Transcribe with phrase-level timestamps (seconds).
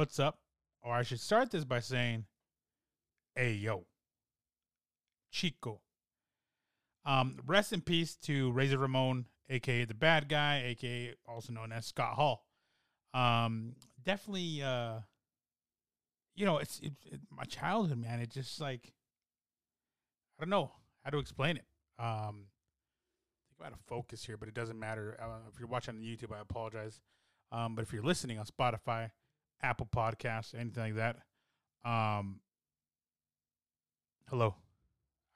[0.00, 0.38] what's up?
[0.80, 2.24] Or I should start this by saying,
[3.34, 3.84] hey, yo,
[5.30, 5.82] Chico.
[7.04, 11.84] Um, rest in peace to Razor Ramon, aka the bad guy, aka also known as
[11.84, 12.46] Scott Hall.
[13.12, 15.00] Um, definitely, uh,
[16.34, 18.20] you know, it's it, it, my childhood, man.
[18.20, 18.94] It just like,
[20.38, 20.72] I don't know
[21.04, 21.66] how to explain it.
[21.98, 22.46] Um,
[23.60, 25.18] I'm out of focus here, but it doesn't matter.
[25.22, 27.00] Uh, if you're watching on YouTube, I apologize.
[27.52, 29.10] Um, but if you're listening on Spotify,
[29.62, 31.16] Apple Podcasts, anything like that,
[31.88, 32.40] um,
[34.28, 34.54] hello.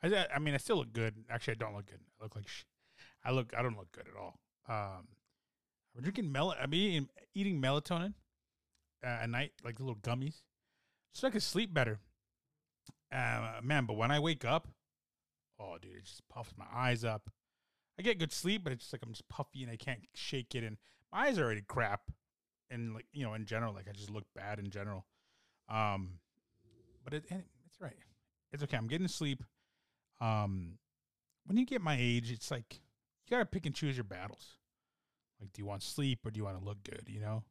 [0.03, 1.15] I, I mean, I still look good.
[1.31, 2.01] Actually, I don't look good.
[2.21, 2.65] I look like sh-
[3.25, 3.53] I look.
[3.57, 4.39] I don't look good at all.
[4.69, 5.09] Um,
[5.97, 6.55] I'm drinking mel.
[6.61, 8.15] I'm eating eating melatonin
[9.03, 10.43] uh, at night, like the little gummies,
[11.13, 12.01] so I can sleep better.
[13.13, 14.69] Uh, man, but when I wake up,
[15.59, 17.31] oh, dude, it just puffs my eyes up.
[17.99, 20.55] I get good sleep, but it's just like I'm just puffy and I can't shake
[20.55, 20.77] it, and
[21.13, 22.11] my eyes are already crap.
[22.75, 25.07] And like you know, in general, like I just look bad in general.
[25.71, 26.19] Um,
[27.05, 27.97] but it, it's right.
[28.53, 28.77] It's okay.
[28.77, 29.43] I'm getting sleep
[30.21, 30.79] um,
[31.47, 34.57] when you get my age, it's like you got to pick and choose your battles.
[35.41, 37.05] Like, do you want sleep or do you want to look good?
[37.07, 37.43] You know.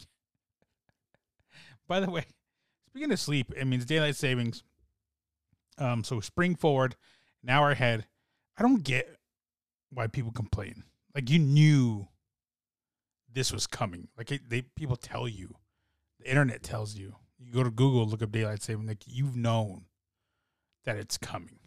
[1.88, 2.26] By the way,
[2.88, 4.62] speaking of sleep, it means daylight savings.
[5.78, 6.96] Um, so spring forward,
[7.42, 8.06] an hour ahead.
[8.58, 9.16] I don't get
[9.90, 10.84] why people complain.
[11.14, 12.08] Like you knew
[13.32, 14.08] this was coming.
[14.16, 15.56] Like it, they people tell you,
[16.18, 17.16] the internet tells you.
[17.38, 18.86] You go to Google, look up daylight saving.
[18.86, 19.86] Like you've known
[20.84, 21.60] that it's coming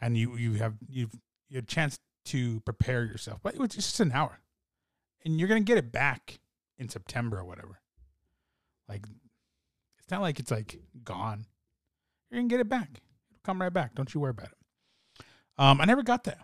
[0.00, 1.14] and you you have you've
[1.48, 3.40] you have a chance to prepare yourself.
[3.42, 4.40] But it's just an hour,
[5.24, 6.40] and you're gonna get it back
[6.78, 7.80] in September or whatever.
[8.88, 9.04] Like
[9.98, 11.46] it's not like it's like gone.
[12.30, 13.00] You're gonna get it back.
[13.30, 13.94] It'll come right back.
[13.94, 15.24] Don't you worry about it.
[15.58, 16.38] Um, I never got that.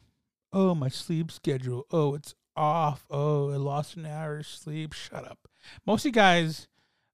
[0.54, 1.86] Oh, my sleep schedule.
[1.90, 3.04] Oh, it's off.
[3.10, 4.92] Oh, I lost an hour of sleep.
[4.92, 5.38] Shut up.
[5.86, 6.68] Most of you guys,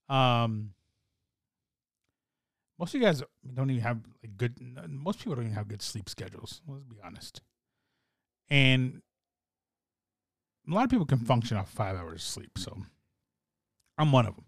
[0.09, 0.72] um,
[2.78, 3.22] most of you guys
[3.54, 4.56] don't even have like good.
[4.88, 6.62] Most people don't even have good sleep schedules.
[6.66, 7.43] Let's be honest.
[8.48, 9.03] And
[10.69, 12.56] a lot of people can function off five hours of sleep.
[12.56, 12.77] So
[13.97, 14.44] I'm one of them.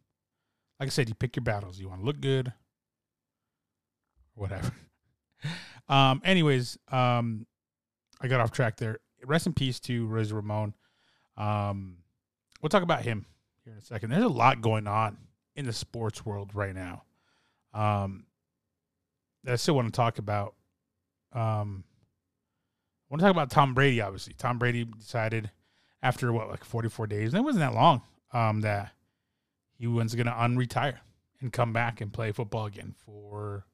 [0.78, 1.78] Like I said, you pick your battles.
[1.78, 2.52] You want to look good,
[4.34, 4.72] whatever.
[5.88, 6.22] um.
[6.24, 7.46] Anyways, um,
[8.20, 8.98] I got off track there.
[9.24, 10.74] Rest in peace to Razor Ramon.
[11.40, 11.96] Um,
[12.60, 13.24] we'll talk about him
[13.64, 14.10] here in a second.
[14.10, 15.16] There's a lot going on
[15.56, 17.04] in the sports world right now.
[17.72, 18.26] Um,
[19.46, 20.54] I still want to talk about.
[21.32, 21.84] Um,
[23.08, 24.02] I want to talk about Tom Brady.
[24.02, 25.50] Obviously, Tom Brady decided
[26.02, 28.02] after what like 44 days, and it wasn't that long,
[28.32, 28.92] um, that
[29.78, 30.98] he was going to unretire
[31.40, 33.64] and come back and play football again for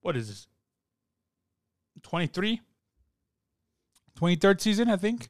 [0.00, 0.46] what is this
[2.02, 2.60] 23
[4.18, 5.28] 23rd season i think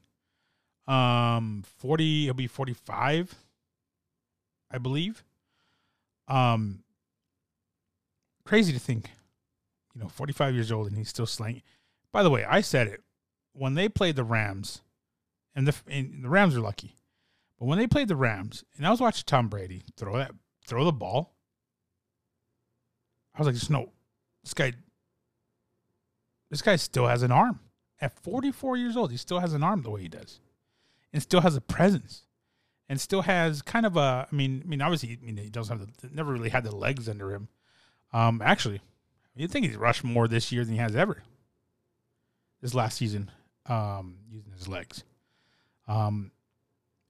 [0.89, 3.35] um 40 he'll be 45
[4.71, 5.23] i believe
[6.27, 6.83] um
[8.49, 9.11] crazy to think,
[9.95, 11.63] you know, 45 years old and he's still slaying.
[12.13, 13.03] By the way, I said it
[13.53, 14.81] when they played the Rams,
[15.55, 16.97] and the and the Rams are lucky,
[17.59, 20.33] but when they played the Rams, and I was watching Tom Brady throw that
[20.67, 21.35] throw the ball,
[23.35, 23.93] I was like, "Just no,
[24.43, 24.73] this guy,
[26.51, 27.61] this guy still has an arm.
[28.01, 30.41] At 44 years old, he still has an arm the way he does,
[31.13, 32.25] and still has a presence."
[32.91, 35.79] And still has kind of a, I mean, I mean, obviously, I mean, he doesn't
[35.79, 37.49] have the, never really had the legs under him,
[38.13, 38.81] um, actually,
[39.37, 41.23] you'd think he's rushed more this year than he has ever.
[42.61, 43.31] This last season,
[43.67, 45.05] um, using his legs.
[45.87, 46.33] Um,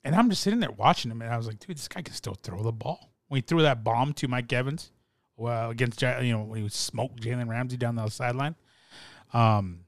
[0.05, 2.15] and I'm just sitting there watching him, and I was like, dude, this guy can
[2.15, 3.13] still throw the ball.
[3.29, 4.91] When he threw that bomb to Mike Evans,
[5.37, 8.57] well, against you know when he smoked Jalen Ramsey down the sideline.
[9.33, 9.85] Um,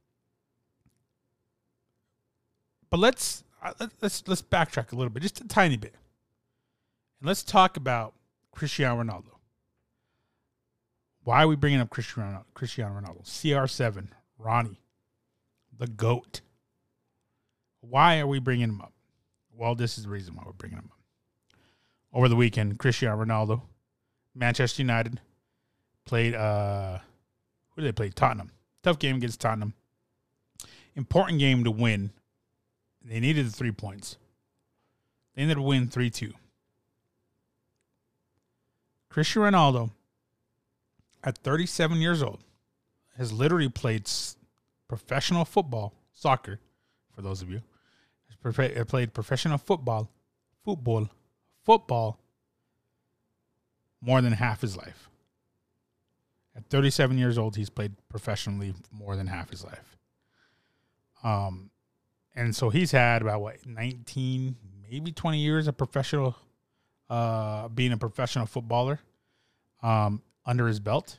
[2.88, 3.44] but let's
[4.00, 5.94] let's let's backtrack a little bit, just a tiny bit,
[7.20, 8.14] and let's talk about
[8.52, 9.36] Cristiano Ronaldo.
[11.24, 13.22] Why are we bringing up Cristiano, Cristiano Ronaldo?
[13.24, 14.08] CR7,
[14.38, 14.80] Ronnie,
[15.78, 16.40] the GOAT.
[17.80, 18.92] Why are we bringing him up?
[19.54, 20.98] Well, this is the reason why we're bringing him up.
[22.12, 23.62] Over the weekend, Cristiano Ronaldo,
[24.34, 25.20] Manchester United,
[26.06, 26.98] played, uh,
[27.70, 28.10] who did they play?
[28.10, 28.50] Tottenham.
[28.82, 29.74] Tough game against Tottenham.
[30.96, 32.10] Important game to win.
[33.10, 34.16] They needed the three points.
[35.34, 36.32] They ended up winning 3 2.
[39.08, 39.90] Cristiano Ronaldo
[41.24, 42.38] at 37 years old,
[43.18, 44.08] has literally played
[44.88, 46.60] professional football, soccer,
[47.14, 47.60] for those of you,
[48.44, 50.08] has played professional football,
[50.64, 51.10] football,
[51.64, 52.18] football
[54.00, 55.10] more than half his life.
[56.56, 59.96] At 37 years old, he's played professionally more than half his life.
[61.22, 61.70] Um,
[62.34, 64.56] and so he's had about what 19,
[64.90, 66.36] maybe 20 years of professional
[67.08, 69.00] uh, being a professional footballer
[69.82, 71.18] um, under his belt.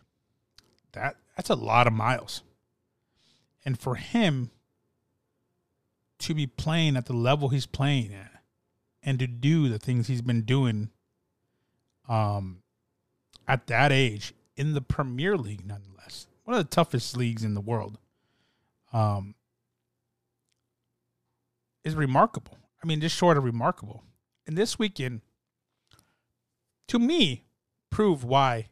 [0.94, 2.44] That that's a lot of miles.
[3.66, 4.52] And for him
[6.19, 8.31] to be playing at the level he's playing at
[9.04, 10.90] and to do the things he's been doing
[12.08, 12.62] um,
[13.48, 17.62] at that age in the Premier League, nonetheless, one of the toughest leagues in the
[17.62, 17.98] world,
[18.94, 19.36] um,
[21.83, 22.57] is remarkable.
[22.83, 24.04] I mean, just short of remarkable.
[24.48, 25.22] And this weekend,
[26.88, 27.45] to me,
[27.89, 28.69] proved why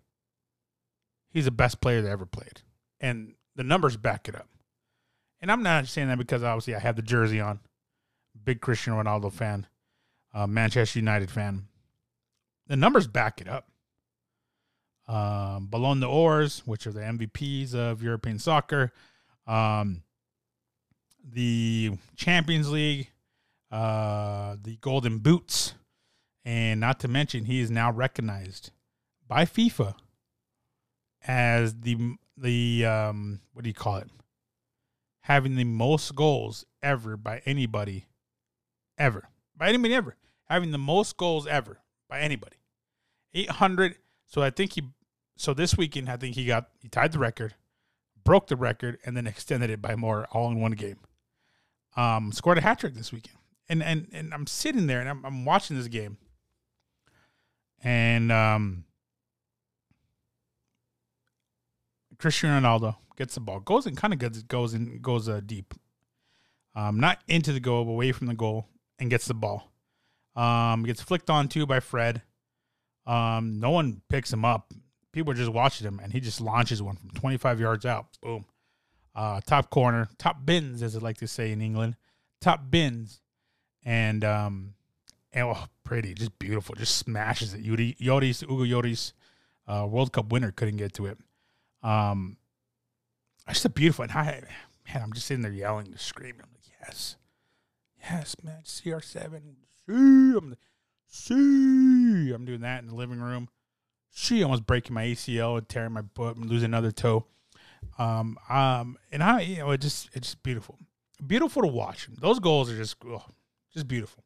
[1.30, 2.62] he's the best player that ever played.
[3.00, 4.48] And the numbers back it up.
[5.42, 7.60] And I'm not saying that because obviously I have the jersey on.
[8.44, 9.68] Big Cristiano Ronaldo fan,
[10.34, 11.68] uh, Manchester United fan.
[12.68, 13.68] The numbers back it up.
[15.08, 18.94] Um, Ballon d'Ors, which are the MVPs of European soccer,
[19.48, 20.04] um,
[21.24, 23.10] the Champions League,
[23.72, 25.76] uh, the Golden Boots,
[26.46, 28.72] and not to mention he is now recognized
[29.28, 29.96] by FIFA
[31.28, 34.10] as the the um, what do you call it?
[35.22, 38.06] Having the most goals ever by anybody,
[38.98, 40.16] ever by anybody ever
[40.50, 41.80] having the most goals ever
[42.10, 42.58] by anybody,
[43.34, 43.96] eight hundred.
[44.26, 44.84] So I think he.
[45.38, 47.56] So this weekend, I think he got he tied the record,
[48.24, 50.98] broke the record, and then extended it by more all in one game.
[51.96, 53.38] Um, scored a hat trick this weekend,
[53.68, 56.18] and and and I'm sitting there and I'm, I'm watching this game,
[57.84, 58.86] and um,
[62.18, 65.74] Cristiano Ronaldo gets the ball, goes and kind of goes goes and goes uh, deep,
[66.76, 68.68] um, not into the goal, but away from the goal,
[69.00, 69.72] and gets the ball.
[70.36, 72.22] Um, gets flicked on to by Fred.
[73.06, 74.72] Um, no one picks him up.
[75.12, 78.06] People are just watching him, and he just launches one from 25 yards out.
[78.22, 78.46] Boom.
[79.16, 81.96] Uh, top corner, top bins, as they like to say in England.
[82.40, 83.22] Top bins,
[83.84, 84.74] and um,
[85.34, 87.62] and oh, pretty, just beautiful, just smashes it.
[87.62, 89.14] Yuri, Lloris, Hugo Lloris,
[89.68, 91.18] uh, World Cup winner, couldn't get to it.
[91.84, 92.38] Um,
[93.48, 94.04] it's a beautiful.
[94.04, 94.42] And I,
[94.88, 96.42] man, I'm just sitting there yelling, screaming.
[96.42, 97.18] I'm like, yes,
[98.02, 99.42] yes, man, CR7.
[99.86, 100.56] See, I'm,
[101.08, 103.50] see, I'm doing that in the living room.
[104.12, 107.26] She almost breaking my ACL and tearing my butt and losing another toe.
[107.98, 110.78] Um, um, and I, you know, it just, it's just beautiful,
[111.26, 112.08] beautiful to watch.
[112.20, 113.24] Those goals are just, oh,
[113.74, 114.24] just beautiful.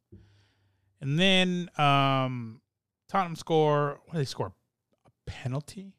[1.01, 2.61] And then, um,
[3.13, 3.99] Tottenham score.
[4.05, 4.53] What did they score?
[5.05, 5.93] A penalty.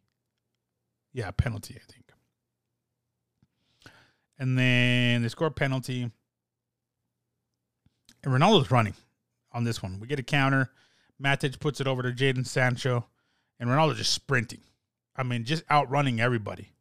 [1.12, 2.10] Yeah, penalty, I think.
[4.36, 6.10] And then they score a penalty.
[8.24, 8.94] And Ronaldo's running
[9.52, 10.00] on this one.
[10.00, 10.70] We get a counter.
[11.22, 13.06] Matic puts it over to Jadon Sancho.
[13.60, 14.62] And Ronaldo just sprinting.
[15.14, 16.72] I mean, just outrunning everybody.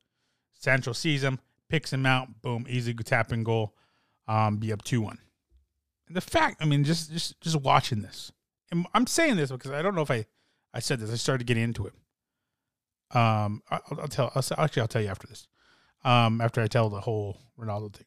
[0.64, 3.76] Sancho sees him, picks him out, boom, easy tapping goal.
[4.30, 5.18] Um, be up 2 1.
[6.08, 8.32] And the fact, I mean, just just just watching this.
[8.72, 10.26] And I'm saying this because I don't know if I,
[10.74, 11.12] I said this.
[11.12, 11.94] I started getting into it.
[13.14, 14.32] Um, I'll, I'll tell.
[14.34, 15.48] I'll, actually, I'll tell you after this.
[16.06, 18.06] Um, after I tell the whole Ronaldo thing,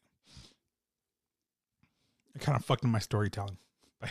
[2.35, 3.59] I kind of fucked my storytelling
[4.01, 4.09] by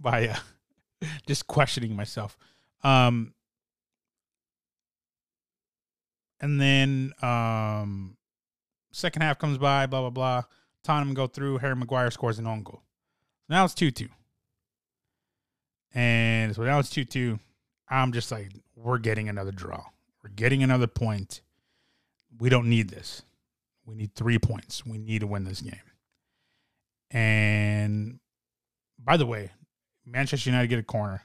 [0.00, 2.36] by uh, just questioning myself.
[2.82, 3.34] Um,
[6.40, 8.16] and then um,
[8.92, 10.42] second half comes by, blah blah blah.
[10.84, 11.58] Tottenham go through.
[11.58, 12.82] Harry Maguire scores an own goal.
[13.48, 14.08] Now it's two two,
[15.94, 17.38] and so now it's two two.
[17.88, 19.84] I'm just like, we're getting another draw.
[20.22, 21.40] We're getting another point.
[22.38, 23.22] We don't need this.
[23.86, 24.84] We need three points.
[24.84, 25.80] We need to win this game.
[27.10, 28.20] And
[28.98, 29.52] by the way,
[30.04, 31.22] Manchester United get a corner.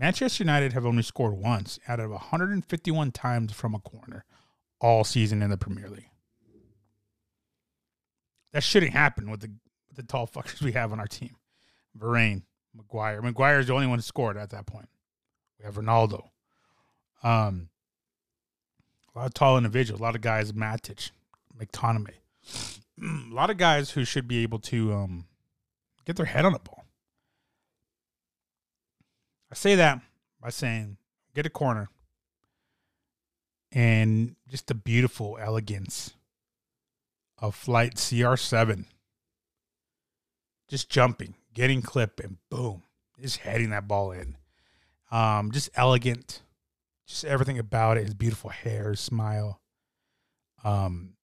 [0.00, 4.24] Manchester United have only scored once out of 151 times from a corner
[4.80, 6.08] all season in the Premier League.
[8.54, 9.50] That shouldn't happen with the
[9.88, 11.36] with the tall fuckers we have on our team.
[11.98, 13.20] Varane, Maguire.
[13.20, 14.88] Maguire is the only one who scored at that point.
[15.58, 16.28] We have Ronaldo.
[17.22, 17.68] Um,
[19.14, 21.10] a lot of tall individuals, a lot of guys, Matic,
[21.58, 22.14] McTominay,
[23.02, 25.26] a lot of guys who should be able to um,
[26.06, 26.79] get their head on a ball.
[29.50, 30.00] I say that
[30.40, 30.96] by saying
[31.34, 31.88] get a corner
[33.72, 36.14] and just the beautiful elegance
[37.38, 38.84] of flight CR7.
[40.68, 42.82] Just jumping, getting clip, and boom,
[43.20, 44.36] just heading that ball in.
[45.10, 46.42] Um, just elegant,
[47.06, 48.04] just everything about it.
[48.04, 49.60] His beautiful hair, his smile.
[50.62, 51.14] Um,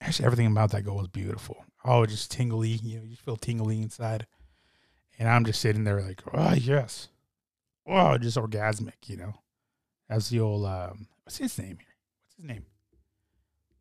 [0.00, 1.64] actually, everything about that goal was beautiful.
[1.84, 2.70] Oh, just tingly.
[2.70, 4.26] You know, you feel tingly inside.
[5.18, 7.08] And I'm just sitting there like, oh yes,
[7.86, 9.08] oh, just orgasmic.
[9.08, 9.34] You know,
[10.08, 11.94] as the old um, what's his name here?
[12.26, 12.66] What's his name?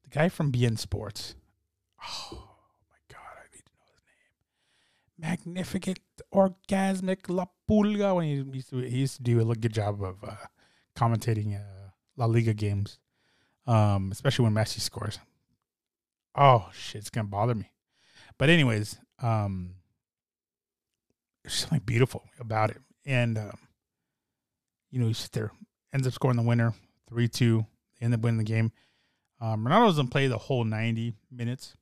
[0.03, 1.35] The guy from beIN Sports.
[2.01, 2.47] Oh
[2.89, 5.45] my god, I need to know his name.
[5.45, 5.99] magnificent,
[6.33, 10.23] orgasmic La Pulga when he used to he used to do a good job of
[10.23, 10.35] uh,
[10.95, 12.97] commentating uh, La Liga games,
[13.67, 15.19] um, especially when Messi scores.
[16.35, 17.71] Oh shit, it's gonna bother me.
[18.37, 19.76] But anyways, um,
[21.47, 23.57] there's something beautiful about it, and um,
[24.91, 25.51] you know, you sit there,
[25.93, 26.73] ends up scoring the winner,
[27.07, 27.65] three two,
[28.01, 28.73] end up winning the game.
[29.39, 31.77] Um, Ronaldo doesn't play the whole ninety minutes,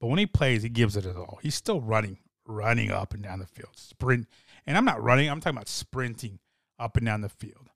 [0.00, 1.38] but when he plays, he gives it his all.
[1.42, 4.28] He's still running, running up and down the field, sprint.
[4.66, 6.38] And I'm not running; I'm talking about sprinting
[6.78, 7.70] up and down the field,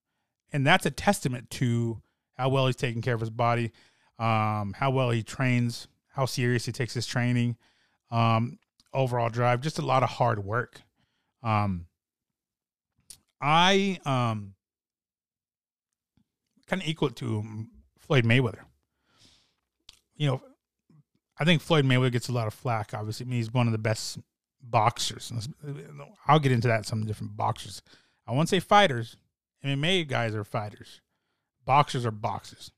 [0.52, 2.02] and that's a testament to
[2.34, 3.72] how well he's taking care of his body,
[4.18, 7.56] um, how well he trains, how serious he takes his training,
[8.10, 8.58] um,
[8.92, 10.82] overall drive, just a lot of hard work.
[11.44, 11.86] Um,
[13.40, 14.54] I um,
[16.66, 17.44] kind of equal to
[17.98, 18.62] Floyd Mayweather.
[20.16, 20.42] You know,
[21.38, 22.94] I think Floyd Mayweather gets a lot of flack.
[22.94, 24.18] Obviously, I mean, he's one of the best
[24.62, 25.30] boxers.
[26.26, 26.86] I'll get into that.
[26.86, 27.82] Some different boxers.
[28.26, 29.16] I won't say fighters.
[29.64, 31.00] MMA guys are fighters.
[31.64, 32.70] Boxers are boxers.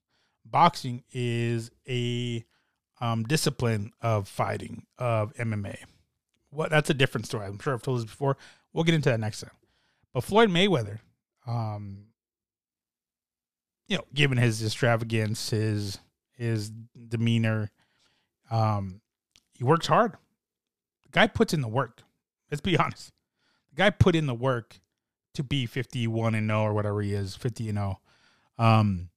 [0.45, 2.45] Boxing is a
[3.01, 5.77] um, discipline of fighting of MMA.
[6.57, 7.47] What that's a different story.
[7.47, 8.39] I'm sure I've told this before.
[8.73, 9.51] We'll get into that next time.
[10.15, 11.01] But Floyd Mayweather,
[11.47, 12.07] um,
[13.89, 15.99] you know, given his extravagance, his
[16.33, 17.71] his demeanor,
[18.51, 19.03] um,
[19.53, 20.13] he works hard.
[21.03, 22.03] The guy puts in the work.
[22.51, 23.13] Let's be honest.
[23.71, 24.81] The guy put in the work
[25.35, 28.01] to be 51 and 0 or whatever he is, 50 and 0.
[28.59, 29.11] Um,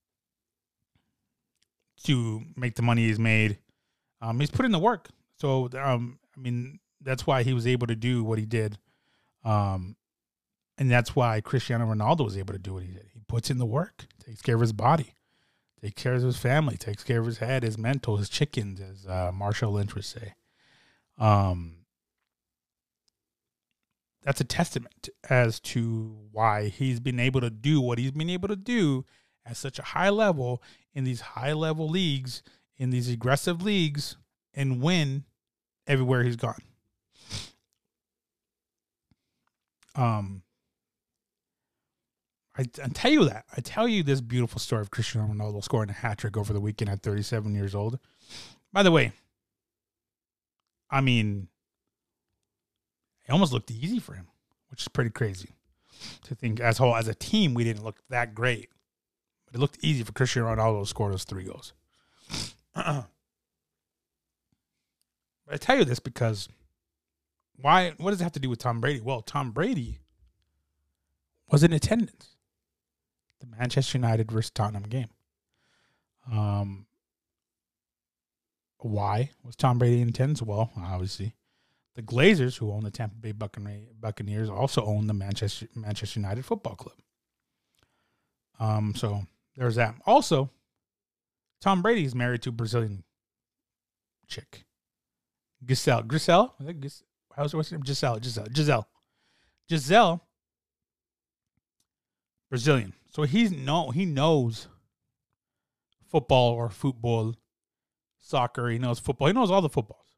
[2.04, 3.58] to make the money he's made.
[4.20, 5.08] Um, he's put in the work.
[5.36, 8.78] So, um, I mean, that's why he was able to do what he did.
[9.44, 9.96] Um,
[10.78, 13.06] and that's why Cristiano Ronaldo was able to do what he did.
[13.12, 15.14] He puts in the work, takes care of his body,
[15.80, 19.06] takes care of his family, takes care of his head, his mental, his chickens, as
[19.06, 20.34] uh, Marshall Lynch would say.
[21.18, 21.76] Um,
[24.22, 28.48] that's a testament as to why he's been able to do what he's been able
[28.48, 29.04] to do
[29.46, 30.62] at such a high level
[30.94, 32.42] in these high level leagues,
[32.76, 34.16] in these aggressive leagues,
[34.54, 35.24] and win
[35.86, 36.62] everywhere he's gone.
[40.00, 40.42] Um,
[42.56, 43.44] I, I tell you that.
[43.54, 46.60] I tell you this beautiful story of Cristiano Ronaldo scoring a hat trick over the
[46.60, 47.98] weekend at 37 years old.
[48.72, 49.12] By the way,
[50.90, 51.48] I mean,
[53.28, 54.28] it almost looked easy for him,
[54.70, 55.50] which is pretty crazy
[56.24, 58.70] to think as whole as a team we didn't look that great,
[59.46, 61.74] but it looked easy for Cristiano Ronaldo to score those three goals.
[62.74, 63.04] I
[65.58, 66.48] tell you this because
[67.62, 67.92] why?
[67.98, 69.00] What does it have to do with Tom Brady?
[69.00, 70.00] Well, Tom Brady
[71.50, 72.36] was in attendance
[73.40, 75.08] the Manchester United versus Tottenham game.
[76.30, 76.86] Um,
[78.78, 80.42] why was Tom Brady in attendance?
[80.42, 81.34] Well, obviously,
[81.94, 86.76] the Glazers, who own the Tampa Bay Buccaneers, also own the Manchester Manchester United Football
[86.76, 86.96] Club.
[88.58, 89.22] Um, so
[89.56, 89.94] there's that.
[90.06, 90.50] Also,
[91.60, 93.04] Tom Brady is married to a Brazilian
[94.26, 94.64] chick,
[95.64, 96.02] Gisele.
[96.02, 97.02] Gisele, Gis-
[97.40, 97.84] what's her name?
[97.84, 98.46] Giselle, Gisele.
[98.52, 98.88] Gisele.
[99.68, 100.22] Gisele.
[102.50, 102.92] Brazilian.
[103.10, 104.68] So he's no he knows
[106.08, 107.34] football or football,
[108.18, 108.68] soccer.
[108.68, 109.28] He knows football.
[109.28, 110.16] He knows all the footballs.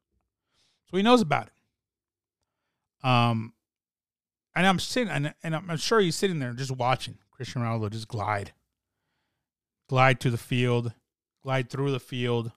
[0.89, 3.07] So he knows about it.
[3.07, 3.53] Um,
[4.55, 8.07] and I'm sitting and, and I'm sure he's sitting there just watching Christian Ronaldo just
[8.07, 8.53] glide,
[9.87, 10.93] glide to the field,
[11.41, 12.51] glide through the field,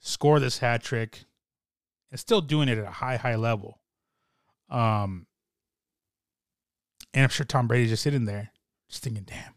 [0.00, 1.24] score this hat trick,
[2.10, 3.80] and still doing it at a high high level.
[4.70, 5.26] Um,
[7.14, 8.52] and I'm sure Tom Brady's just sitting there
[8.88, 9.54] just thinking, damn,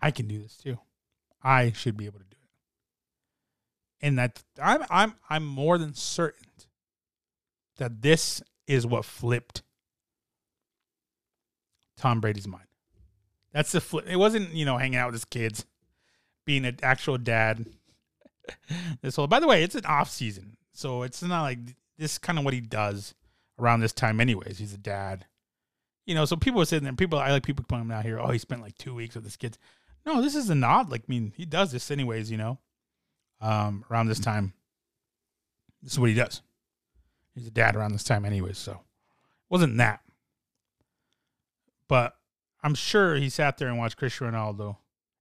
[0.00, 0.78] I can do this too.
[1.42, 4.06] I should be able to do it.
[4.06, 6.44] And that I'm I'm I'm more than certain
[7.76, 9.62] that this is what flipped
[11.96, 12.66] Tom Brady's mind.
[13.52, 14.06] That's the flip.
[14.08, 15.64] It wasn't, you know, hanging out with his kids,
[16.44, 17.66] being an actual dad.
[19.02, 20.56] this whole by the way, it's an off season.
[20.74, 21.58] So it's not like
[21.96, 23.14] this is kind of what he does
[23.58, 24.58] around this time anyways.
[24.58, 25.26] He's a dad
[26.06, 26.92] you know, so people are sitting there.
[26.92, 28.18] People, I like people coming out here.
[28.18, 29.58] Oh, he spent like two weeks with his kids.
[30.04, 30.90] No, this is a nod.
[30.90, 32.30] Like, I mean, he does this anyways.
[32.30, 32.58] You know,
[33.40, 34.52] um, around this time,
[35.82, 36.42] this is what he does.
[37.34, 38.58] He's a dad around this time, anyways.
[38.58, 38.78] So, it
[39.48, 40.00] wasn't that.
[41.88, 42.16] But
[42.62, 44.76] I'm sure he sat there and watched Cristiano Ronaldo,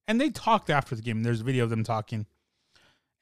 [0.08, 1.24] and they talked after the game.
[1.24, 2.26] There's a video of them talking,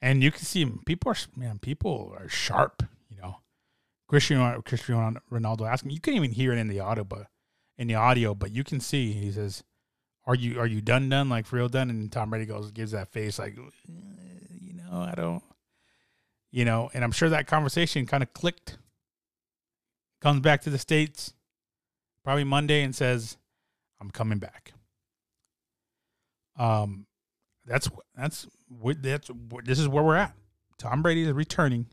[0.01, 0.65] and you can see.
[0.85, 2.83] People are man, people are sharp.
[3.09, 3.37] You know,
[4.07, 5.91] Cristiano Cristiano Ronaldo asking.
[5.91, 7.27] You can't even hear it in the audio, but
[7.77, 9.63] in the audio, but you can see he says,
[10.25, 13.11] "Are you are you done done like real done?" And Tom Brady goes gives that
[13.11, 13.91] face like, eh,
[14.59, 15.43] you know, I don't,
[16.51, 16.89] you know.
[16.93, 18.77] And I'm sure that conversation kind of clicked,
[20.19, 21.33] comes back to the states
[22.23, 23.37] probably Monday and says,
[23.99, 24.73] "I'm coming back."
[26.57, 27.07] Um,
[27.65, 28.47] that's that's
[29.03, 29.31] that's
[29.63, 30.35] this is where we're at.
[30.77, 31.87] Tom Brady is returning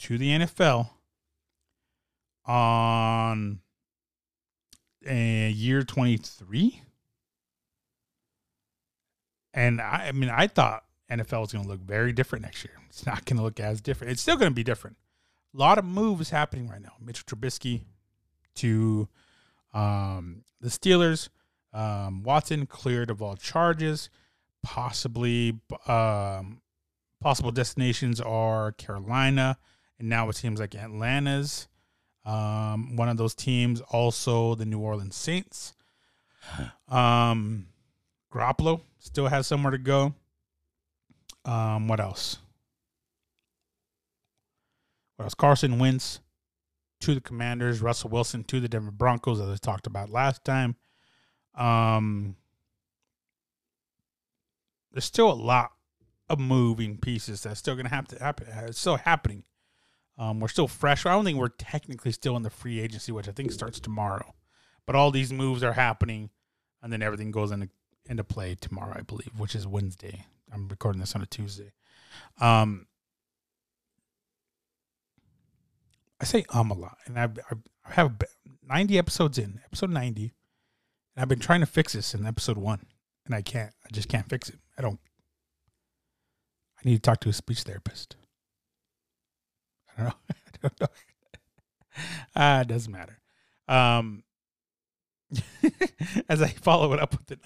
[0.00, 0.90] to the NFL
[2.46, 3.60] on
[5.06, 6.82] a year 23
[9.54, 12.74] and I, I mean i thought nfl was going to look very different next year.
[12.88, 14.12] It's not going to look as different.
[14.12, 14.96] It's still going to be different.
[15.54, 16.92] A lot of moves happening right now.
[17.00, 17.82] Mitchell trubisky
[18.56, 19.08] to
[19.72, 21.28] um, the steelers.
[21.72, 24.10] Um, watson cleared of all charges
[24.62, 26.60] possibly um,
[27.20, 29.58] possible destinations are carolina
[29.98, 31.68] and now it seems like atlanta's
[32.24, 35.74] um, one of those teams, also the New Orleans Saints.
[36.88, 37.66] Um,
[38.32, 40.14] Garoppolo still has somewhere to go.
[41.44, 42.38] Um, what else?
[45.16, 45.34] What else?
[45.34, 46.20] Carson Wentz
[47.00, 47.80] to the Commanders.
[47.80, 50.76] Russell Wilson to the Denver Broncos, as I talked about last time.
[51.54, 52.36] Um,
[54.92, 55.72] there's still a lot
[56.28, 58.46] of moving pieces that's still going to have to happen.
[58.66, 59.44] It's still happening.
[60.18, 61.06] Um, we're still fresh.
[61.06, 64.34] I don't think we're technically still in the free agency, which I think starts tomorrow.
[64.86, 66.30] But all these moves are happening,
[66.82, 67.68] and then everything goes into
[68.06, 70.26] into play tomorrow, I believe, which is Wednesday.
[70.52, 71.72] I'm recording this on a Tuesday.
[72.40, 72.86] Um,
[76.20, 77.38] I say um a lot, and I've,
[77.86, 78.14] I have
[78.68, 80.34] 90 episodes in, episode 90,
[81.14, 82.86] and I've been trying to fix this in episode one,
[83.24, 83.72] and I can't.
[83.84, 84.58] I just can't fix it.
[84.80, 84.98] I don't.
[86.78, 88.16] I need to talk to a speech therapist.
[89.98, 90.14] I don't know.
[90.30, 90.86] I don't know.
[92.34, 93.18] ah, it doesn't matter.
[93.68, 94.22] Um,
[96.30, 97.40] as I follow it up with it,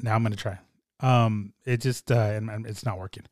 [0.00, 0.58] now I'm gonna try.
[1.00, 3.24] Um, it just uh, it's not working.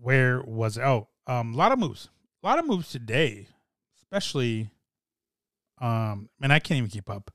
[0.00, 2.08] Where was oh um a lot of moves,
[2.42, 3.48] a lot of moves today,
[3.98, 4.70] especially
[5.82, 7.30] um and I can't even keep up.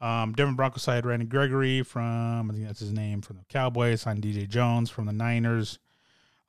[0.00, 4.02] Um, Denver Broncos side Randy Gregory from I think that's his name from the Cowboys
[4.02, 5.78] signed DJ Jones from the Niners.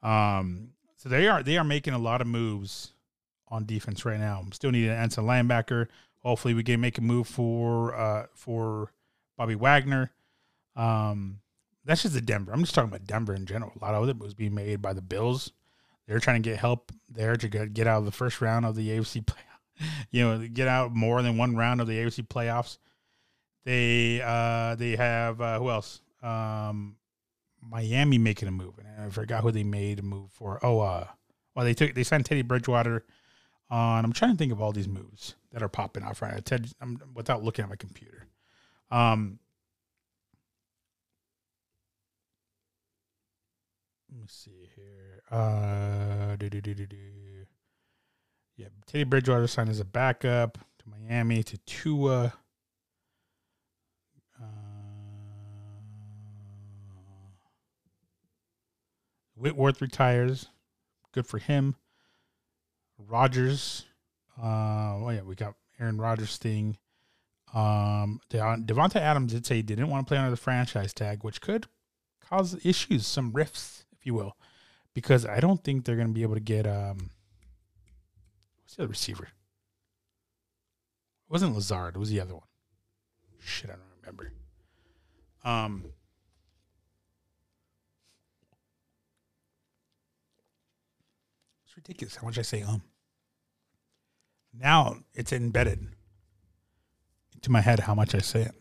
[0.02, 2.94] Um, so they are they are making a lot of moves
[3.50, 4.44] on defense right now.
[4.52, 5.88] Still need an answer linebacker.
[6.24, 8.92] Hopefully, we can make a move for uh, for
[9.38, 10.12] Bobby Wagner.
[10.76, 11.40] Um,
[11.84, 12.54] that's just the Denver.
[12.54, 13.74] I'm just talking about Denver in general.
[13.80, 15.52] A lot of it was being made by the Bills.
[16.08, 18.90] They're trying to get help there to get out of the first round of the
[18.90, 19.86] AFC playoff.
[20.12, 22.78] you know, get out more than one round of the AFC playoffs.
[23.64, 26.02] They uh, they have uh, who else?
[26.24, 26.98] Um,
[27.62, 30.60] Miami making a move, and I forgot who they made a move for.
[30.64, 31.08] Oh, uh,
[31.56, 33.06] well, they took they signed Teddy Bridgewater
[33.70, 34.04] on.
[34.04, 36.40] I'm trying to think of all these moves that are popping off right now.
[36.44, 38.26] Ted, I'm, without looking at my computer.
[38.90, 39.40] Um,
[44.12, 45.22] let me see here.
[45.30, 46.98] Uh, do, do, do, do.
[48.58, 52.34] Yeah, Teddy Bridgewater signed as a backup to Miami to Tua.
[59.42, 60.48] Whitworth retires.
[61.12, 61.76] Good for him.
[62.98, 63.86] Rodgers.
[64.42, 66.78] Uh, oh yeah, we got Aaron Rodgers thing.
[67.54, 71.42] Um, Davante Adams did say he didn't want to play under the franchise tag, which
[71.42, 71.66] could
[72.30, 74.38] cause issues, some rifts, if you will,
[74.94, 77.10] because I don't think they're going to be able to get um.
[78.64, 79.26] What's the other receiver?
[79.26, 79.32] It
[81.30, 81.96] wasn't Lazard.
[81.96, 82.44] It was the other one.
[83.40, 84.32] Shit, I don't remember.
[85.44, 85.86] Um,
[91.72, 92.82] It's ridiculous how much I say um.
[94.54, 95.88] Now it's embedded
[97.34, 98.52] into my head how much I say it.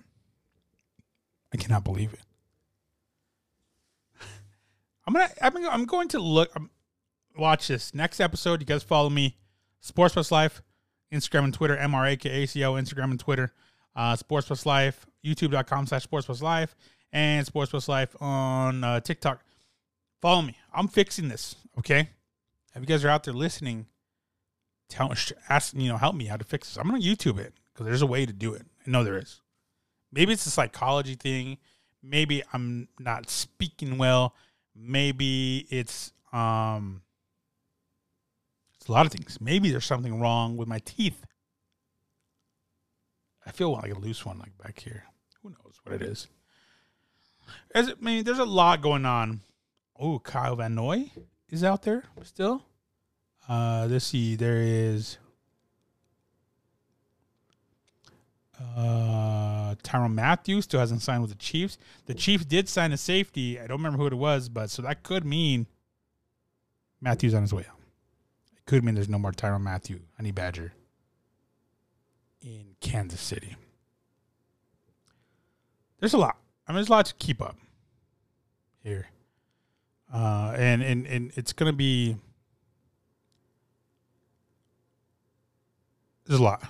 [1.52, 2.20] I cannot believe it.
[5.08, 5.28] I'm gonna.
[5.42, 6.54] I'm, I'm going to look.
[6.54, 6.70] Um,
[7.36, 8.60] watch this next episode.
[8.60, 9.36] You guys follow me,
[9.80, 10.62] Sports Plus Life,
[11.12, 13.52] Instagram and Twitter, MRAKACO, Instagram and Twitter,
[13.96, 16.76] uh, Sports Plus Life, YouTube.com slash Sports Plus Life,
[17.12, 19.42] and Sports Plus Life on uh, TikTok.
[20.20, 20.56] Follow me.
[20.72, 21.56] I'm fixing this.
[21.76, 22.10] Okay.
[22.74, 23.86] If you guys are out there listening,
[24.88, 25.12] tell
[25.48, 26.76] ask you know help me how to fix this.
[26.76, 28.66] I'm gonna YouTube it because there's a way to do it.
[28.86, 29.40] I know there is.
[30.12, 31.58] Maybe it's a psychology thing.
[32.02, 34.34] Maybe I'm not speaking well.
[34.74, 37.02] Maybe it's um.
[38.76, 39.38] It's a lot of things.
[39.40, 41.26] Maybe there's something wrong with my teeth.
[43.44, 45.04] I feel like a loose one, like back here.
[45.42, 46.28] Who knows what it is?
[47.74, 49.40] As it, I mean, there's a lot going on.
[49.98, 51.10] Oh, Kyle Van Noy
[51.50, 52.64] is out there still.
[53.48, 54.36] Uh, let's see.
[54.36, 55.18] There is
[58.76, 61.78] uh, Tyrann Mathieu still hasn't signed with the Chiefs.
[62.06, 63.58] The Chiefs did sign a safety.
[63.58, 65.66] I don't remember who it was, but so that could mean
[67.00, 67.78] Mathieu's on his way out.
[68.56, 70.72] It could mean there's no more Tyrann Mathieu, Honey Badger,
[72.42, 73.56] in Kansas City.
[75.98, 76.36] There's a lot.
[76.66, 77.56] I mean, there's a lot to keep up
[78.82, 79.08] here,
[80.12, 82.16] uh, and and and it's gonna be
[86.26, 86.62] there's a lot.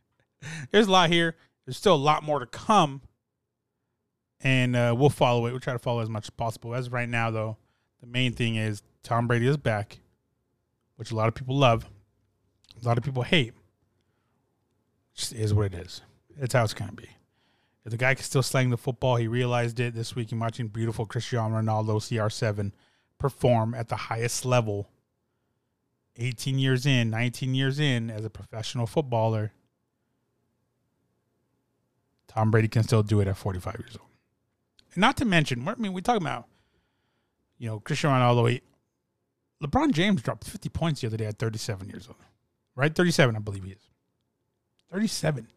[0.70, 1.36] there's a lot here.
[1.64, 3.02] There's still a lot more to come,
[4.40, 5.50] and uh, we'll follow it.
[5.50, 6.74] We'll try to follow as much as possible.
[6.74, 7.56] As right now, though,
[8.00, 9.98] the main thing is Tom Brady is back,
[10.96, 11.86] which a lot of people love,
[12.82, 13.52] a lot of people hate.
[15.14, 16.02] Just is what it is.
[16.40, 17.08] It's how it's gonna be.
[17.88, 20.68] If the guy can still slang the football, he realized it this week in watching
[20.68, 22.72] beautiful Cristiano Ronaldo CR7
[23.16, 24.90] perform at the highest level
[26.16, 29.52] 18 years in, 19 years in as a professional footballer.
[32.26, 34.10] Tom Brady can still do it at 45 years old.
[34.92, 36.44] And not to mention, I mean, we talk about,
[37.56, 38.60] you know, Cristiano Ronaldo.
[39.64, 42.18] LeBron James dropped 50 points the other day at 37 years old,
[42.76, 42.94] right?
[42.94, 43.88] 37, I believe he is.
[44.92, 45.48] 37.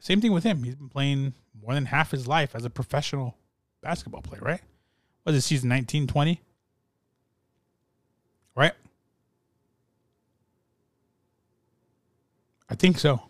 [0.00, 0.64] Same thing with him.
[0.64, 3.36] He's been playing more than half his life as a professional
[3.82, 4.60] basketball player, right?
[5.24, 6.40] Was it season 19, 20?
[8.56, 8.72] Right?
[12.68, 13.20] I think so.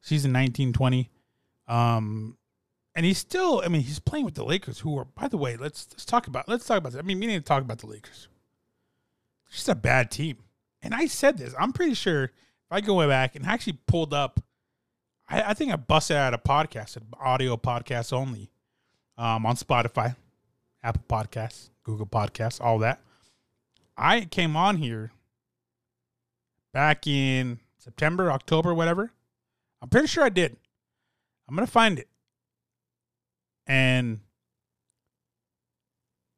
[0.00, 1.08] Season 19, 20.
[1.68, 2.36] Um,
[2.96, 5.56] and he's still, I mean, he's playing with the Lakers, who are, by the way,
[5.56, 6.98] let's let's talk about let's talk about that.
[6.98, 8.28] I mean, we need to talk about the Lakers.
[9.50, 10.38] Just a bad team.
[10.82, 11.54] And I said this.
[11.58, 12.32] I'm pretty sure if
[12.70, 14.40] I go back and actually pulled up
[15.28, 18.50] I, I think I busted out a podcast, an audio podcast only,
[19.18, 20.16] um, on Spotify,
[20.82, 23.00] Apple Podcasts, Google Podcasts, all that.
[23.96, 25.10] I came on here
[26.72, 29.10] back in September, October, whatever.
[29.80, 30.56] I'm pretty sure I did.
[31.48, 32.08] I'm gonna find it.
[33.66, 34.20] And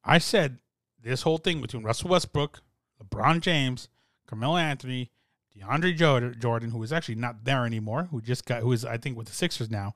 [0.05, 0.59] I said
[1.03, 2.63] this whole thing between Russell Westbrook,
[3.03, 3.89] LeBron James,
[4.27, 5.11] Carmelo Anthony,
[5.59, 9.17] DeAndre Jordan, who is actually not there anymore, who just got, who is I think
[9.17, 9.95] with the Sixers now.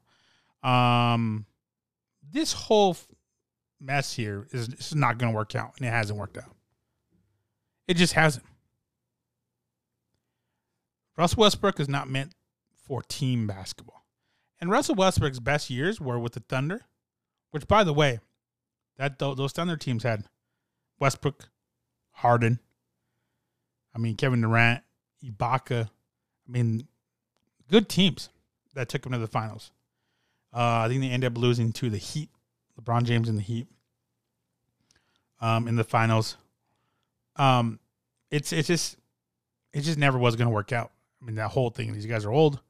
[0.63, 1.47] Um,
[2.33, 2.97] this whole
[3.81, 6.55] mess here is, is not going to work out, and it hasn't worked out.
[7.89, 8.47] It just hasn't.
[11.17, 12.33] Russell Westbrook is not meant
[12.75, 14.05] for team basketball,
[14.61, 16.83] and Russell Westbrook's best years were with the Thunder,
[17.51, 18.21] which, by the way,
[18.97, 20.25] that those Thunder teams had
[20.99, 21.49] Westbrook,
[22.13, 22.61] Harden.
[23.95, 24.83] I mean Kevin Durant,
[25.25, 25.87] Ibaka.
[25.87, 26.87] I mean,
[27.71, 28.29] good teams
[28.75, 29.71] that took them to the finals.
[30.53, 32.29] Uh, I think they ended up losing to the Heat,
[32.81, 33.67] LeBron James and the Heat,
[35.41, 36.37] um, in the finals.
[37.37, 37.79] Um,
[38.31, 38.97] it's it's just
[39.73, 40.93] it just never was going to work out.
[41.21, 41.93] I mean, that whole thing.
[41.93, 42.61] These guys are old,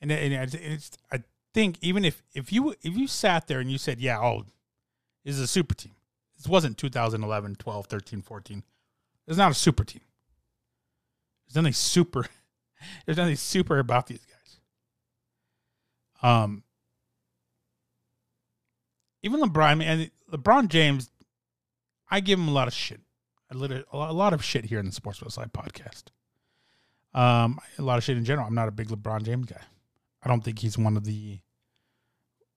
[0.00, 1.22] and, and it's, I
[1.54, 4.44] think even if if you if you sat there and you said, yeah, oh,
[5.24, 5.92] this is a super team.
[6.36, 8.62] This wasn't 2011, 12, 13, 14.
[9.26, 10.02] It's not a super team.
[11.48, 12.26] There's nothing super.
[13.06, 14.60] There's nothing super about these guys.
[16.22, 16.62] Um,
[19.22, 21.10] even LeBron and LeBron James,
[22.10, 23.00] I give him a lot of shit.
[23.50, 26.04] I literally a lot of shit here in the Sports Side podcast.
[27.14, 28.46] Um, a lot of shit in general.
[28.46, 29.62] I'm not a big LeBron James guy.
[30.22, 31.38] I don't think he's one of the.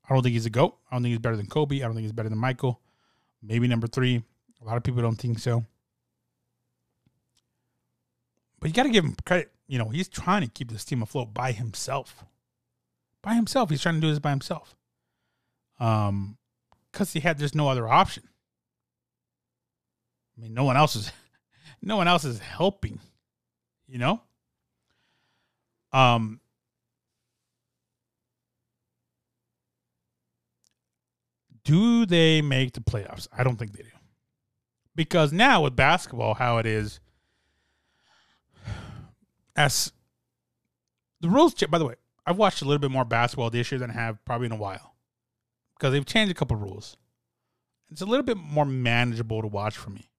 [0.10, 0.78] I don't think he's a goat.
[0.90, 1.78] I don't think he's better than Kobe.
[1.78, 2.82] I don't think he's better than Michael.
[3.42, 4.22] Maybe number three.
[4.62, 5.64] A lot of people don't think so.
[8.62, 9.52] But you got to give him credit.
[9.68, 12.24] You know, he's trying to keep this team afloat by himself.
[13.24, 13.72] By himself.
[13.72, 14.76] He's trying to do this by himself.
[15.80, 16.38] Um,
[16.92, 18.24] because he had there's no other option.
[20.38, 21.12] I mean, no one else is,
[21.82, 23.00] no one else is helping.
[23.88, 24.22] You know.
[25.92, 26.40] Um.
[31.64, 33.28] Do they make the playoffs?
[33.32, 33.90] I don't think they do.
[34.96, 37.00] Because now with basketball, how it is,
[39.56, 39.92] as
[41.20, 43.90] the rules by the way, I've watched a little bit more basketball this year than
[43.90, 44.96] I have probably in a while
[45.76, 46.98] because they've changed a couple rules.
[47.92, 50.10] It's a little bit more manageable to watch for me.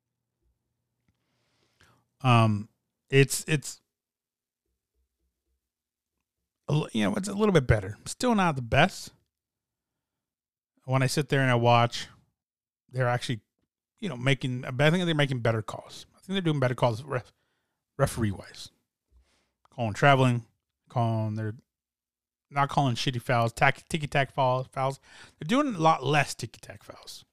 [2.22, 2.68] Um,
[3.08, 3.80] it's it's
[6.92, 7.96] you know it's a little bit better.
[8.04, 9.10] Still not the best.
[10.84, 12.08] When I sit there and I watch,
[12.90, 13.40] they're actually,
[14.00, 14.64] you know, making.
[14.64, 16.06] I think they're making better calls.
[16.14, 17.32] I think they're doing better calls ref,
[17.96, 18.71] referee wise
[19.74, 20.44] calling traveling,
[20.88, 21.54] calling they're
[22.50, 24.66] not calling shitty fouls, tack, ticky tack fouls.
[24.72, 25.00] Fouls.
[25.38, 27.24] They're doing a lot less ticky tack fouls.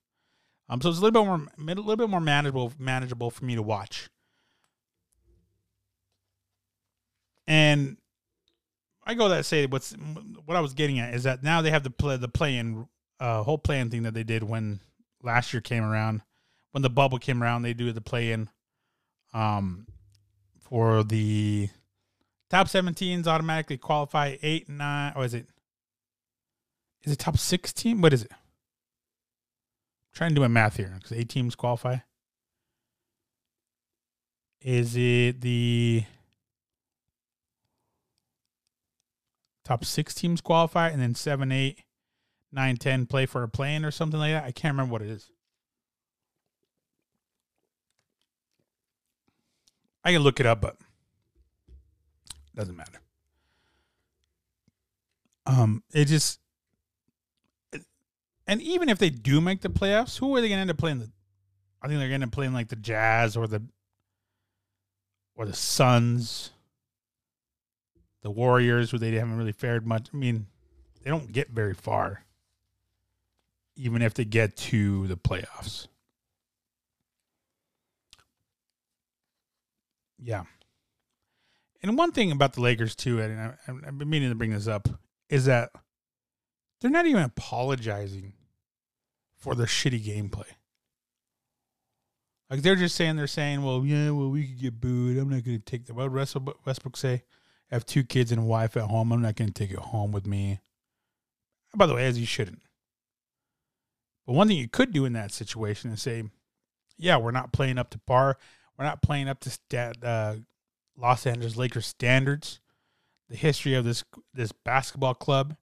[0.69, 3.55] Um, so it's a little bit more, a little bit more manageable, manageable for me
[3.55, 4.09] to watch.
[7.47, 7.97] And
[9.03, 9.93] I go that say what's
[10.45, 12.87] what I was getting at is that now they have the play the play in
[13.19, 14.79] uh, whole play in thing that they did when
[15.23, 16.21] last year came around,
[16.71, 18.49] when the bubble came around, they do the play in.
[19.33, 19.87] Um,
[20.59, 21.69] for the
[22.49, 24.37] top 17s automatically qualify.
[24.41, 25.47] Eight, nine, or is it?
[27.03, 28.01] Is it top 16?
[28.01, 28.31] What is it?
[28.31, 28.37] I'm
[30.13, 31.97] trying to do my math here because eight teams qualify.
[34.61, 36.03] Is it the
[39.63, 41.83] top six teams qualify and then seven, eight,
[42.51, 44.43] nine, ten play for a plane or something like that?
[44.43, 45.31] I can't remember what it is.
[50.03, 50.77] I can look it up, but
[52.59, 52.99] doesn't matter.
[55.45, 56.39] Um, it just,
[58.45, 60.77] and even if they do make the playoffs, who are they going to end up
[60.77, 60.99] playing?
[60.99, 61.09] The,
[61.81, 63.63] I think they're going to end up playing like the Jazz or the
[65.35, 66.51] or the Suns,
[68.23, 70.09] the Warriors, where they haven't really fared much.
[70.13, 70.47] I mean,
[71.01, 72.25] they don't get very far,
[73.77, 75.87] even if they get to the playoffs.
[80.21, 80.43] Yeah.
[81.81, 84.67] And one thing about the Lakers too, and I, I've been meaning to bring this
[84.67, 84.89] up,
[85.29, 85.71] is that
[86.81, 88.33] they're not even apologizing
[89.37, 90.47] for their shitty gameplay.
[92.49, 95.17] Like they're just saying they're saying, well, yeah, well, we could get booed.
[95.17, 95.93] I'm not going to take the.
[95.93, 97.23] What Westbrook, Westbrook say?
[97.71, 99.11] I have two kids and a wife at home.
[99.11, 100.59] I'm not going to take it home with me.
[101.75, 102.63] By the way, as you shouldn't.
[104.25, 106.23] But one thing you could do in that situation is say,
[106.97, 108.37] yeah, we're not playing up to par.
[108.77, 110.35] We're not playing up to stat, uh,
[110.99, 112.59] Los Angeles Lakers standards,
[113.29, 115.55] the history of this this basketball club.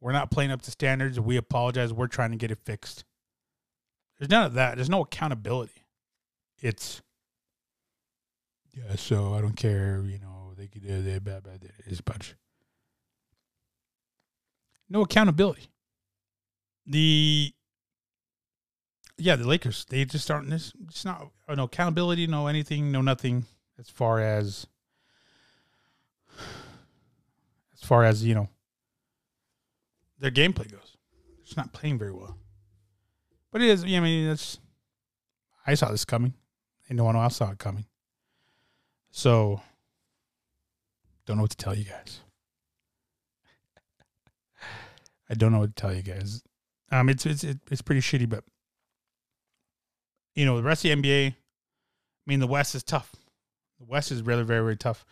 [0.00, 1.18] We're not playing up to standards.
[1.18, 1.92] We apologize.
[1.92, 3.04] We're trying to get it fixed.
[4.18, 4.76] There's none of that.
[4.76, 5.84] There's no accountability.
[6.60, 7.02] It's
[8.72, 8.96] yeah.
[8.96, 10.02] So I don't care.
[10.06, 11.70] You know they could do they bad bad.
[11.86, 12.34] A bunch.
[14.88, 15.68] No accountability.
[16.86, 17.52] The
[19.18, 23.44] yeah, the Lakers, they just aren't this it's not no accountability, no anything, no nothing
[23.78, 24.66] as far as
[27.80, 28.48] as far as, you know,
[30.18, 30.96] their gameplay goes.
[31.42, 32.36] It's not playing very well.
[33.50, 34.58] But it is, I mean, it's
[35.66, 36.34] I saw this coming.
[36.88, 37.84] And no one else saw it coming.
[39.10, 39.60] So
[41.26, 42.20] don't know what to tell you guys.
[45.30, 46.42] I don't know what to tell you guys.
[46.90, 48.44] Um, it's it's it's pretty shitty, but
[50.34, 51.34] you know, the rest of the NBA, I
[52.26, 53.12] mean, the West is tough.
[53.78, 55.04] The West is really, very, very tough.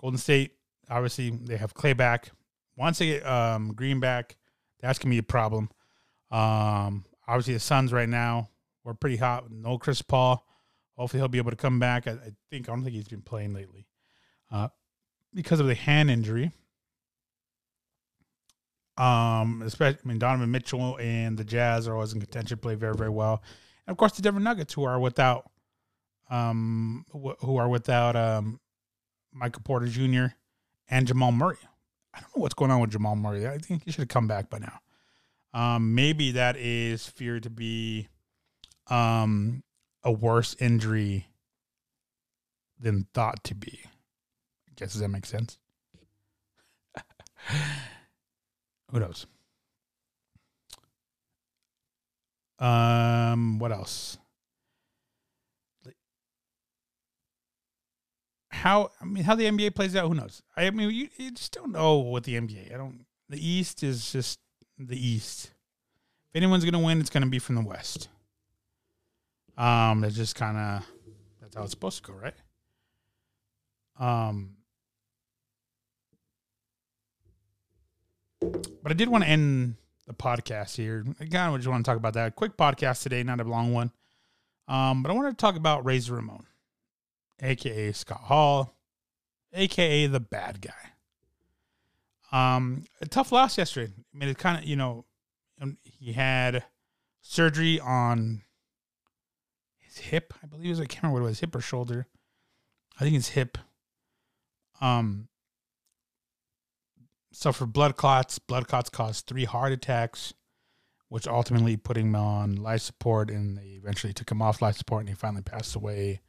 [0.00, 0.55] Golden State,
[0.88, 2.30] obviously, they have Clay back.
[2.76, 4.36] Once they get um, Green back,
[4.80, 5.70] that's going to be a problem.
[6.30, 8.50] Um, obviously, the Suns right now,
[8.84, 9.50] we're pretty hot.
[9.50, 10.46] No Chris Paul.
[10.96, 12.06] Hopefully, he'll be able to come back.
[12.06, 13.86] I, I think, I don't think he's been playing lately
[14.50, 14.68] uh,
[15.34, 16.52] because of the hand injury.
[18.98, 22.94] Um, especially, I mean, Donovan Mitchell and the Jazz are always in contention, play very,
[22.94, 23.42] very well.
[23.86, 25.50] And of course, the Denver Nuggets, who are without,
[26.30, 28.58] um, who are without um,
[29.32, 30.26] Michael Porter Jr.
[30.88, 31.58] and Jamal Murray.
[32.14, 33.46] I don't know what's going on with Jamal Murray.
[33.46, 34.80] I think he should have come back by now.
[35.52, 38.08] Um, maybe that is feared to be
[38.88, 39.62] um,
[40.02, 41.28] a worse injury
[42.78, 43.80] than thought to be.
[44.68, 45.58] I guess does that make sense?
[48.90, 49.26] Who knows?
[52.58, 54.18] Um, what else?
[58.66, 60.08] How I mean, how the NBA plays out?
[60.08, 60.42] Who knows?
[60.56, 62.74] I mean, you, you just don't know what the NBA.
[62.74, 63.06] I don't.
[63.28, 64.40] The East is just
[64.76, 65.52] the East.
[66.34, 68.08] If anyone's gonna win, it's gonna be from the West.
[69.56, 70.84] Um, that's just kind of
[71.40, 72.34] that's how it's supposed to go, right?
[74.00, 74.56] Um,
[78.40, 79.76] but I did want to end
[80.08, 81.04] the podcast here.
[81.20, 82.34] Again, I just want to talk about that.
[82.34, 83.92] Quick podcast today, not a long one.
[84.66, 86.46] Um, but I want to talk about Razor Ramon,
[87.40, 88.76] aka Scott Hall,
[89.52, 90.72] aka the bad guy.
[92.32, 93.92] Um, a tough loss yesterday.
[93.96, 95.04] I mean, it kind of, you know,
[95.60, 96.64] um, he had
[97.22, 98.42] surgery on
[99.78, 100.34] his hip.
[100.42, 102.06] I believe it was, I can't remember what it was, hip or shoulder.
[102.98, 103.58] I think it's hip.
[104.80, 105.28] Um,
[107.32, 108.38] suffered blood clots.
[108.38, 110.34] Blood clots caused three heart attacks,
[111.08, 115.00] which ultimately put him on life support, and they eventually took him off life support,
[115.00, 116.20] and he finally passed away.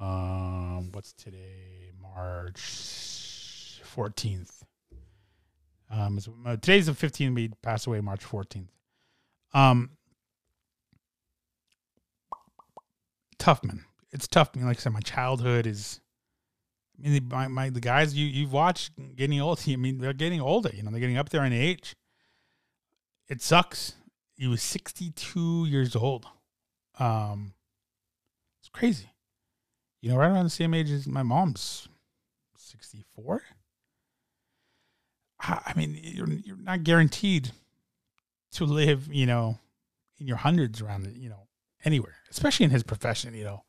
[0.00, 1.92] Um, what's today?
[2.00, 4.64] March fourteenth.
[5.90, 7.34] Um, uh, today's the fifteenth.
[7.34, 8.70] We passed away March fourteenth.
[9.52, 9.90] Um,
[13.38, 13.84] tough man.
[14.12, 14.50] It's tough.
[14.54, 16.00] I mean, like I said, my childhood is
[17.04, 19.62] I mean, my, my the guys you you've watched getting old.
[19.68, 20.70] I mean, they're getting older.
[20.72, 21.96] You know, they're getting up there in age.
[23.28, 23.94] It sucks.
[24.34, 26.26] He was 62 years old.
[26.98, 27.52] Um,
[28.60, 29.10] it's crazy.
[30.00, 31.88] You know, right around the same age as my mom's,
[32.56, 33.42] sixty four.
[35.40, 37.52] I mean, you're you're not guaranteed
[38.52, 39.58] to live, you know,
[40.18, 41.46] in your hundreds around, it, you know,
[41.84, 43.34] anywhere, especially in his profession.
[43.34, 43.64] You know,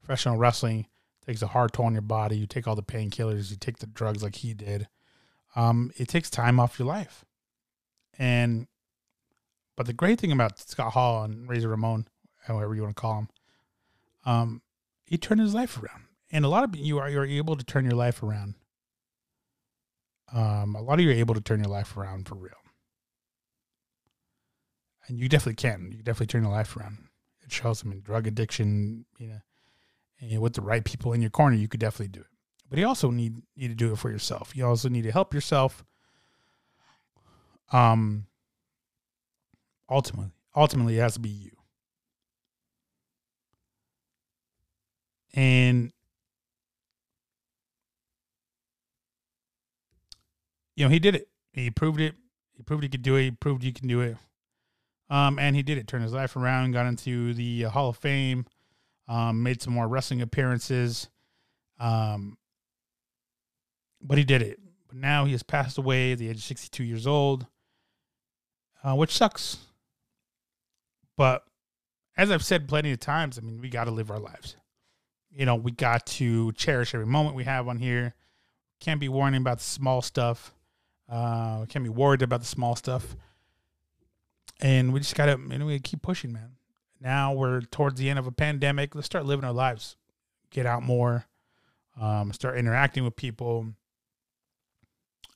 [0.00, 0.86] professional wrestling
[1.24, 2.36] takes a hard toll on your body.
[2.36, 4.88] You take all the painkillers, you take the drugs like he did.
[5.54, 7.24] Um, it takes time off your life,
[8.18, 8.66] and
[9.76, 12.08] but the great thing about Scott Hall and Razor Ramon,
[12.46, 13.28] however you want to call him,
[14.24, 14.62] um,
[15.06, 17.84] he turned his life around, and a lot of you are you're able to turn
[17.84, 18.54] your life around.
[20.32, 22.52] Um, a lot of you are able to turn your life around for real,
[25.06, 25.92] and you definitely can.
[25.92, 26.98] You definitely turn your life around.
[27.44, 29.40] It shows them in drug addiction, you know,
[30.20, 32.26] and with the right people in your corner, you could definitely do it.
[32.68, 34.56] But you also need need to do it for yourself.
[34.56, 35.84] You also need to help yourself.
[37.72, 38.26] Um,
[39.88, 41.55] ultimately, ultimately, it has to be you.
[45.36, 45.92] And
[50.74, 51.28] you know, he did it.
[51.52, 52.14] He proved it.
[52.56, 53.22] He proved he could do it.
[53.22, 54.16] He proved you can do it.
[55.08, 55.86] Um, and he did it.
[55.86, 56.72] Turned his life around.
[56.72, 58.46] Got into the uh, Hall of Fame.
[59.08, 61.08] Um, made some more wrestling appearances.
[61.78, 62.38] Um,
[64.00, 64.58] but he did it.
[64.88, 67.46] But now he has passed away at the age of 62 years old,
[68.82, 69.58] uh, which sucks.
[71.16, 71.44] But
[72.16, 74.56] as I've said plenty of times, I mean, we got to live our lives.
[75.30, 78.14] You know, we got to cherish every moment we have on here.
[78.80, 80.54] Can't be worrying about the small stuff.
[81.08, 83.16] Uh, can't be worried about the small stuff.
[84.60, 86.52] And we just got to, you know, we keep pushing, man.
[87.00, 88.94] Now we're towards the end of a pandemic.
[88.94, 89.96] Let's start living our lives.
[90.50, 91.26] Get out more.
[92.00, 93.68] Um, start interacting with people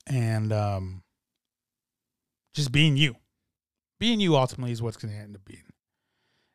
[0.07, 1.03] and um,
[2.55, 3.17] just being you.
[3.99, 5.63] Being you ultimately is what's to end up being.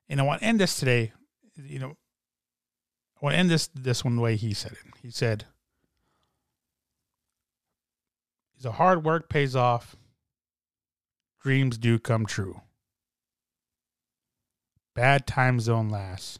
[0.10, 1.14] And I want to end this today.
[1.56, 1.98] You know,
[3.16, 4.80] I want to end this this one the way he said it.
[5.02, 5.46] He said,
[8.56, 9.96] "He's a hard work pays off.
[11.42, 12.62] Dreams do come true.
[14.94, 16.40] Bad times don't last,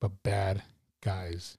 [0.00, 0.62] but bad
[1.00, 1.58] guys